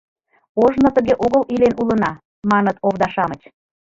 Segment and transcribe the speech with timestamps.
[0.63, 2.11] «Ожно тыге огыл илен улына»,—
[2.51, 3.41] маныт овда-шамыч.